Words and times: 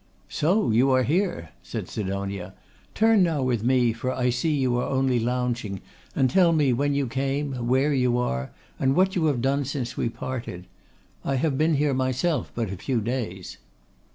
'So 0.29 0.71
you 0.71 0.89
are 0.89 1.03
here?' 1.03 1.51
said 1.61 1.87
Sidonia. 1.87 2.55
'Turn 2.95 3.21
now 3.21 3.43
with 3.43 3.63
me, 3.63 3.93
for 3.93 4.11
I 4.11 4.31
see 4.31 4.49
you 4.49 4.75
are 4.77 4.89
only 4.89 5.19
lounging, 5.19 5.79
and 6.15 6.27
tell 6.27 6.53
me 6.53 6.73
when 6.73 6.95
you 6.95 7.05
came, 7.05 7.67
where 7.67 7.93
you 7.93 8.17
are, 8.17 8.49
and 8.79 8.95
what 8.95 9.15
you 9.15 9.25
have 9.25 9.43
done 9.43 9.63
since 9.63 9.95
we 9.97 10.09
parted. 10.09 10.65
I 11.23 11.35
have 11.35 11.55
been 11.55 11.75
here 11.75 11.93
myself 11.93 12.51
but 12.55 12.71
a 12.71 12.77
few 12.77 12.99
days. 12.99 13.57